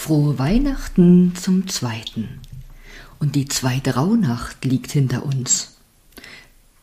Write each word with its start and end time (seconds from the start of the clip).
Frohe 0.00 0.38
Weihnachten 0.38 1.34
zum 1.34 1.68
zweiten. 1.68 2.40
Und 3.18 3.34
die 3.34 3.48
zweite 3.48 3.96
Rauhnacht 3.96 4.64
liegt 4.64 4.92
hinter 4.92 5.26
uns. 5.26 5.76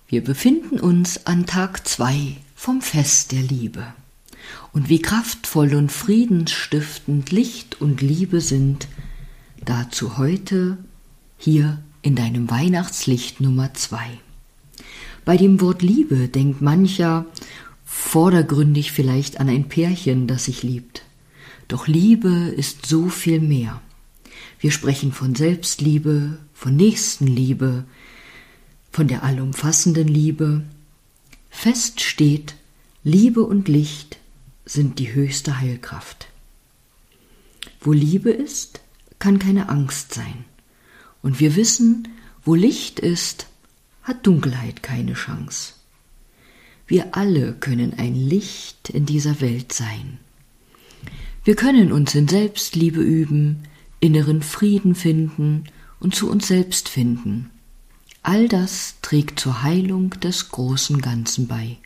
Wir 0.07 0.23
befinden 0.23 0.79
uns 0.79 1.25
an 1.25 1.47
Tag 1.47 1.87
zwei 1.87 2.37
vom 2.55 2.79
Fest 2.79 3.31
der 3.31 3.41
Liebe. 3.41 3.87
Und 4.71 4.87
wie 4.87 5.01
kraftvoll 5.01 5.73
und 5.73 5.91
friedensstiftend 5.91 7.31
Licht 7.31 7.81
und 7.81 8.01
Liebe 8.01 8.39
sind, 8.39 8.87
dazu 9.65 10.19
heute 10.19 10.77
hier 11.39 11.79
in 12.03 12.15
deinem 12.15 12.51
Weihnachtslicht 12.51 13.41
Nummer 13.41 13.73
zwei. 13.73 14.19
Bei 15.25 15.37
dem 15.37 15.59
Wort 15.59 15.81
Liebe 15.81 16.27
denkt 16.27 16.61
mancher 16.61 17.25
vordergründig 17.83 18.91
vielleicht 18.91 19.39
an 19.39 19.49
ein 19.49 19.67
Pärchen, 19.67 20.27
das 20.27 20.45
sich 20.45 20.61
liebt. 20.61 21.06
Doch 21.67 21.87
Liebe 21.87 22.29
ist 22.29 22.85
so 22.85 23.09
viel 23.09 23.41
mehr. 23.41 23.81
Wir 24.59 24.71
sprechen 24.71 25.11
von 25.11 25.35
Selbstliebe, 25.35 26.39
von 26.53 26.75
Nächstenliebe, 26.75 27.83
von 28.91 29.07
der 29.07 29.23
allumfassenden 29.23 30.07
Liebe. 30.07 30.63
Fest 31.49 32.01
steht, 32.01 32.55
Liebe 33.03 33.43
und 33.43 33.67
Licht 33.67 34.17
sind 34.65 34.99
die 34.99 35.13
höchste 35.13 35.59
Heilkraft. 35.59 36.27
Wo 37.81 37.93
Liebe 37.93 38.31
ist, 38.31 38.81
kann 39.19 39.39
keine 39.39 39.69
Angst 39.69 40.13
sein. 40.13 40.45
Und 41.21 41.39
wir 41.39 41.55
wissen, 41.55 42.07
wo 42.43 42.55
Licht 42.55 42.99
ist, 42.99 43.47
hat 44.03 44.25
Dunkelheit 44.25 44.83
keine 44.83 45.13
Chance. 45.13 45.73
Wir 46.87 47.15
alle 47.15 47.53
können 47.53 47.93
ein 47.97 48.15
Licht 48.15 48.89
in 48.89 49.05
dieser 49.05 49.41
Welt 49.41 49.73
sein. 49.73 50.19
Wir 51.47 51.55
können 51.55 51.93
uns 51.93 52.13
in 52.13 52.27
Selbstliebe 52.27 52.99
üben, 52.99 53.63
inneren 54.01 54.41
Frieden 54.41 54.95
finden 54.95 55.63
und 56.01 56.13
zu 56.13 56.29
uns 56.29 56.49
selbst 56.49 56.89
finden. 56.89 57.51
All 58.21 58.49
das 58.49 58.95
trägt 59.01 59.39
zur 59.39 59.63
Heilung 59.63 60.09
des 60.19 60.49
großen 60.49 60.99
Ganzen 60.99 61.47
bei. 61.47 61.77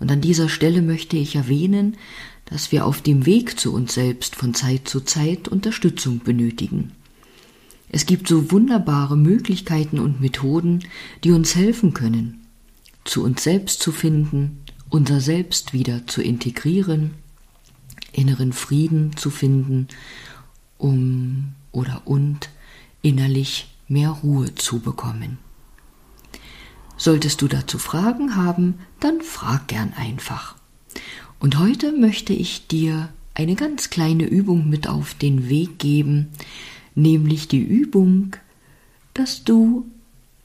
Und 0.00 0.10
an 0.10 0.22
dieser 0.22 0.48
Stelle 0.48 0.80
möchte 0.80 1.18
ich 1.18 1.36
erwähnen, 1.36 1.98
dass 2.46 2.72
wir 2.72 2.86
auf 2.86 3.02
dem 3.02 3.26
Weg 3.26 3.60
zu 3.60 3.74
uns 3.74 3.92
selbst 3.92 4.36
von 4.36 4.54
Zeit 4.54 4.88
zu 4.88 5.02
Zeit 5.02 5.48
Unterstützung 5.48 6.20
benötigen. 6.20 6.92
Es 7.90 8.06
gibt 8.06 8.26
so 8.26 8.50
wunderbare 8.50 9.18
Möglichkeiten 9.18 9.98
und 9.98 10.22
Methoden, 10.22 10.82
die 11.24 11.32
uns 11.32 11.56
helfen 11.56 11.92
können, 11.92 12.46
zu 13.04 13.22
uns 13.22 13.44
selbst 13.44 13.82
zu 13.82 13.92
finden, 13.92 14.62
unser 14.88 15.20
Selbst 15.20 15.74
wieder 15.74 16.06
zu 16.06 16.22
integrieren, 16.22 17.10
inneren 18.16 18.52
Frieden 18.52 19.16
zu 19.16 19.30
finden, 19.30 19.88
um 20.78 21.54
oder 21.72 22.02
und 22.04 22.50
innerlich 23.02 23.68
mehr 23.88 24.10
Ruhe 24.10 24.54
zu 24.54 24.80
bekommen. 24.80 25.38
Solltest 26.96 27.42
du 27.42 27.48
dazu 27.48 27.78
Fragen 27.78 28.36
haben, 28.36 28.78
dann 29.00 29.20
frag 29.20 29.68
gern 29.68 29.92
einfach. 29.94 30.56
Und 31.38 31.58
heute 31.58 31.92
möchte 31.92 32.32
ich 32.32 32.66
dir 32.66 33.10
eine 33.34 33.54
ganz 33.54 33.90
kleine 33.90 34.24
Übung 34.24 34.70
mit 34.70 34.88
auf 34.88 35.12
den 35.12 35.50
Weg 35.50 35.78
geben, 35.78 36.28
nämlich 36.94 37.48
die 37.48 37.62
Übung, 37.62 38.34
dass 39.12 39.44
du 39.44 39.86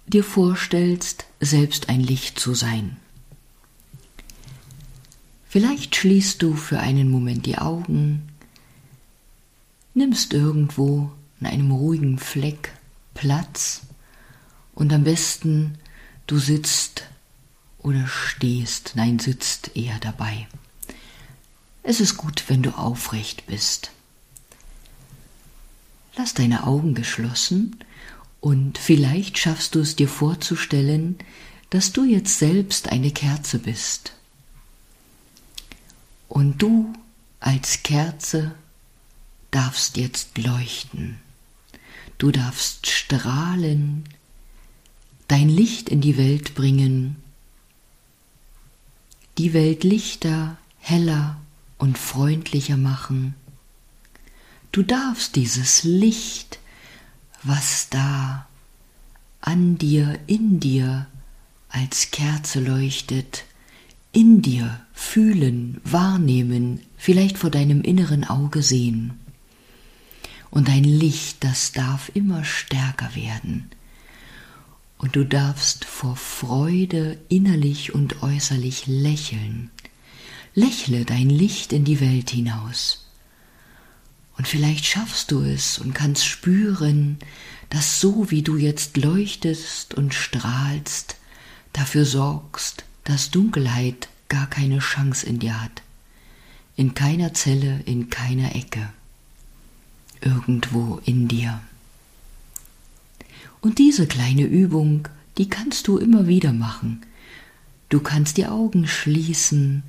dir 0.07 0.25
vorstellst, 0.25 1.25
selbst 1.39 1.87
ein 1.87 2.01
Licht 2.01 2.37
zu 2.37 2.53
sein. 2.53 2.97
Vielleicht 5.51 5.97
schließt 5.97 6.41
du 6.41 6.55
für 6.55 6.79
einen 6.79 7.11
Moment 7.11 7.45
die 7.45 7.57
Augen, 7.57 8.29
nimmst 9.93 10.31
irgendwo 10.31 11.11
an 11.41 11.47
einem 11.47 11.71
ruhigen 11.71 12.19
Fleck 12.19 12.71
Platz 13.15 13.81
und 14.73 14.93
am 14.93 15.03
besten 15.03 15.77
du 16.25 16.39
sitzt 16.39 17.03
oder 17.79 18.07
stehst, 18.07 18.93
nein, 18.95 19.19
sitzt 19.19 19.75
eher 19.75 19.99
dabei. 19.99 20.47
Es 21.83 21.99
ist 21.99 22.15
gut, 22.15 22.45
wenn 22.47 22.63
du 22.63 22.69
aufrecht 22.77 23.45
bist. 23.45 23.91
Lass 26.15 26.33
deine 26.33 26.65
Augen 26.65 26.95
geschlossen 26.95 27.75
und 28.39 28.77
vielleicht 28.77 29.37
schaffst 29.37 29.75
du 29.75 29.81
es 29.81 29.97
dir 29.97 30.07
vorzustellen, 30.07 31.17
dass 31.71 31.91
du 31.91 32.05
jetzt 32.05 32.39
selbst 32.39 32.87
eine 32.87 33.11
Kerze 33.11 33.59
bist. 33.59 34.13
Und 36.31 36.61
du 36.61 36.93
als 37.41 37.83
Kerze 37.83 38.55
darfst 39.51 39.97
jetzt 39.97 40.37
leuchten. 40.37 41.19
Du 42.19 42.31
darfst 42.31 42.87
strahlen, 42.87 44.05
dein 45.27 45.49
Licht 45.49 45.89
in 45.89 45.99
die 45.99 46.17
Welt 46.17 46.55
bringen, 46.55 47.17
die 49.37 49.51
Welt 49.53 49.83
lichter, 49.83 50.57
heller 50.79 51.41
und 51.77 51.97
freundlicher 51.97 52.77
machen. 52.77 53.35
Du 54.71 54.83
darfst 54.83 55.35
dieses 55.35 55.83
Licht, 55.83 56.59
was 57.43 57.89
da 57.89 58.47
an 59.41 59.77
dir, 59.77 60.17
in 60.27 60.61
dir 60.61 61.07
als 61.67 62.09
Kerze 62.11 62.61
leuchtet, 62.61 63.43
in 64.11 64.41
dir 64.41 64.81
fühlen, 64.93 65.79
wahrnehmen, 65.83 66.81
vielleicht 66.97 67.37
vor 67.37 67.49
deinem 67.49 67.81
inneren 67.81 68.23
Auge 68.23 68.61
sehen. 68.61 69.19
Und 70.49 70.67
dein 70.67 70.83
Licht, 70.83 71.43
das 71.43 71.71
darf 71.71 72.11
immer 72.13 72.43
stärker 72.43 73.15
werden. 73.15 73.69
Und 74.97 75.15
du 75.15 75.25
darfst 75.25 75.85
vor 75.85 76.15
Freude 76.15 77.17
innerlich 77.29 77.95
und 77.95 78.21
äußerlich 78.21 78.85
lächeln. 78.85 79.71
Lächle 80.53 81.05
dein 81.05 81.29
Licht 81.29 81.71
in 81.71 81.85
die 81.85 82.01
Welt 82.01 82.29
hinaus. 82.29 83.07
Und 84.37 84.47
vielleicht 84.47 84.85
schaffst 84.85 85.31
du 85.31 85.41
es 85.41 85.79
und 85.79 85.93
kannst 85.93 86.25
spüren, 86.25 87.17
dass 87.69 88.01
so 88.01 88.29
wie 88.29 88.41
du 88.41 88.57
jetzt 88.57 88.97
leuchtest 88.97 89.93
und 89.93 90.13
strahlst, 90.13 91.15
dafür 91.73 92.05
sorgst, 92.05 92.83
dass 93.03 93.31
Dunkelheit 93.31 94.09
gar 94.29 94.47
keine 94.47 94.79
Chance 94.79 95.25
in 95.25 95.39
dir 95.39 95.61
hat. 95.61 95.81
In 96.75 96.93
keiner 96.93 97.33
Zelle, 97.33 97.81
in 97.85 98.09
keiner 98.09 98.55
Ecke. 98.55 98.89
Irgendwo 100.21 101.01
in 101.05 101.27
dir. 101.27 101.61
Und 103.61 103.77
diese 103.77 104.07
kleine 104.07 104.43
Übung, 104.43 105.07
die 105.37 105.49
kannst 105.49 105.87
du 105.87 105.97
immer 105.97 106.27
wieder 106.27 106.53
machen. 106.53 107.01
Du 107.89 107.99
kannst 107.99 108.37
die 108.37 108.47
Augen 108.47 108.87
schließen 108.87 109.83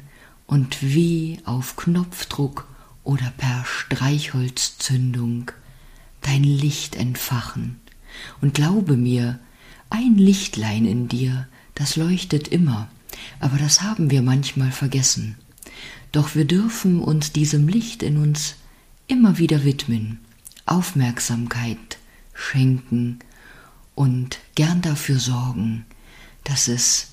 und 0.46 0.82
wie 0.82 1.38
auf 1.44 1.76
Knopfdruck 1.76 2.66
oder 3.04 3.32
per 3.36 3.64
Streichholzzündung 3.64 5.50
dein 6.20 6.44
Licht 6.44 6.96
entfachen. 6.96 7.80
Und 8.40 8.54
glaube 8.54 8.96
mir, 8.96 9.38
ein 9.90 10.16
Lichtlein 10.16 10.84
in 10.84 11.08
dir, 11.08 11.48
das 11.74 11.96
leuchtet 11.96 12.48
immer, 12.48 12.88
aber 13.42 13.58
das 13.58 13.82
haben 13.82 14.10
wir 14.10 14.22
manchmal 14.22 14.70
vergessen. 14.70 15.36
Doch 16.12 16.36
wir 16.36 16.44
dürfen 16.44 17.00
uns 17.00 17.32
diesem 17.32 17.66
Licht 17.66 18.02
in 18.04 18.16
uns 18.16 18.54
immer 19.08 19.36
wieder 19.36 19.64
widmen, 19.64 20.20
Aufmerksamkeit 20.64 21.98
schenken 22.34 23.18
und 23.96 24.38
gern 24.54 24.80
dafür 24.80 25.18
sorgen, 25.18 25.84
dass 26.44 26.68
es 26.68 27.08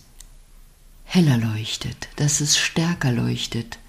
heller 1.04 1.38
leuchtet, 1.38 2.10
dass 2.18 2.42
es 2.42 2.60
stärker 2.60 3.12
leuchtet, 3.12 3.80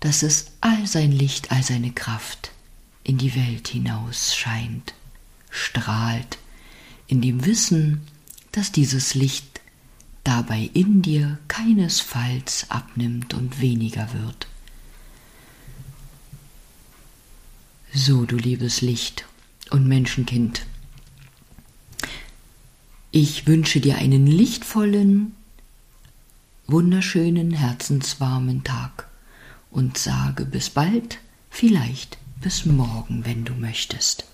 dass 0.00 0.22
es 0.22 0.52
all 0.62 0.86
sein 0.86 1.12
Licht, 1.12 1.52
all 1.52 1.62
seine 1.62 1.92
Kraft 1.92 2.50
in 3.04 3.18
die 3.18 3.34
Welt 3.34 3.68
hinaus 3.68 4.34
scheint, 4.34 4.94
strahlt, 5.50 6.38
in 7.08 7.20
dem 7.20 7.44
Wissen, 7.44 8.06
dass 8.52 8.72
dieses 8.72 9.14
Licht 9.14 9.57
dabei 10.28 10.68
in 10.74 11.00
dir 11.00 11.38
keinesfalls 11.48 12.66
abnimmt 12.68 13.32
und 13.32 13.62
weniger 13.62 14.12
wird. 14.12 14.46
So, 17.94 18.26
du 18.26 18.36
liebes 18.36 18.82
Licht 18.82 19.24
und 19.70 19.88
Menschenkind, 19.88 20.66
ich 23.10 23.46
wünsche 23.46 23.80
dir 23.80 23.96
einen 23.96 24.26
lichtvollen, 24.26 25.34
wunderschönen, 26.66 27.52
herzenswarmen 27.52 28.64
Tag 28.64 29.08
und 29.70 29.96
sage 29.96 30.44
bis 30.44 30.68
bald, 30.68 31.20
vielleicht 31.48 32.18
bis 32.42 32.66
morgen, 32.66 33.24
wenn 33.24 33.46
du 33.46 33.54
möchtest. 33.54 34.26